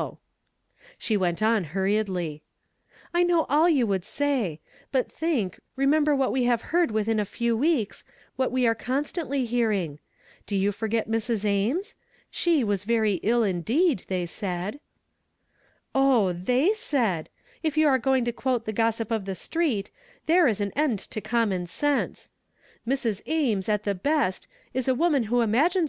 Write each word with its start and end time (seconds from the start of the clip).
•7 0.00 0.16
f 0.16 1.10
"WE 1.10 1.14
HAVE 1.16 1.20
HEARD 1.20 1.20
THE 1.20 1.20
FAME 1.20 1.20
OF 1.20 1.20
HIM." 1.20 1.20
13 1.20 1.20
She 1.20 1.20
went 1.20 1.42
on 1.42 1.64
hurriedly, 1.74 2.42
"I 3.12 3.22
know 3.22 3.44
all 3.50 3.68
you 3.68 3.86
would 3.86 4.04
say; 4.06 4.60
but 4.90 5.12
think, 5.12 5.60
remem 5.76 6.04
ber 6.06 6.16
what 6.16 6.32
we 6.32 6.44
have 6.44 6.62
heard 6.62 6.90
within 6.90 7.20
a 7.20 7.26
few 7.26 7.54
weeks, 7.54 8.02
what 8.36 8.50
we 8.50 8.66
are 8.66 8.74
eonstontly 8.74 9.44
hearing. 9.44 9.98
Do 10.46 10.56
you 10.56 10.70
foiget 10.72 11.06
M,^. 11.06 11.44
Ames.' 11.44 11.96
She 12.40 12.64
was 12.64 12.84
very 12.84 13.16
ill 13.16 13.44
indeed, 13.44 14.04
they 14.08 14.24
said" 14.24 14.80
"Oh, 15.94 16.32
'they 16.32 16.72
said'! 16.72 17.28
If 17.62 17.76
you 17.76 17.86
are 17.86 17.98
going 17.98 18.24
to 18.24 18.32
quote 18.32 18.64
the 18.64 18.72
gossip 18.72 19.10
of 19.10 19.26
the 19.26 19.34
street, 19.34 19.90
there 20.24 20.48
is 20.48 20.62
an 20.62 20.72
end 20.74 20.98
to 21.00 21.20
com 21.20 21.52
."on 21.52 21.66
sense. 21.66 22.30
Ata. 22.90 23.22
Ames, 23.26 23.68
at 23.68 23.84
the 23.84 23.94
best, 23.94 24.48
is 24.72 24.88
a 24.88 24.94
wo„,.an 24.94 25.24
who 25.24 25.42
imagines 25.42 25.88